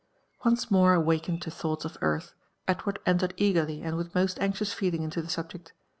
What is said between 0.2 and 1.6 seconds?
Once more awakened to